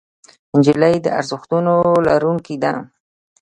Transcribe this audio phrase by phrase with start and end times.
[0.57, 1.73] نجلۍ د ارزښتونو
[2.07, 2.73] لرونکې ده.